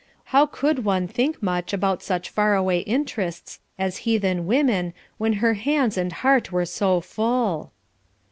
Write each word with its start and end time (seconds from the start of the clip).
How 0.33 0.47
could 0.47 0.83
one 0.83 1.07
think 1.07 1.43
much 1.43 1.73
about 1.73 2.01
such 2.01 2.31
far 2.31 2.55
away 2.55 2.79
interests 2.79 3.59
as 3.77 3.97
heathen 3.97 4.47
women 4.47 4.95
when 5.19 5.33
her 5.33 5.53
hands 5.53 5.95
and 5.95 6.11
heart 6.11 6.51
were 6.51 6.65
so 6.65 7.01
full? 7.01 7.71